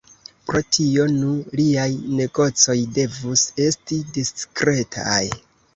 Pro 0.45 0.61
tio, 0.77 1.05
nu, 1.17 1.33
liaj 1.59 1.85
negocoj 2.21 2.79
devus 2.99 3.47
esti 3.69 4.03
diskretaj. 4.19 5.25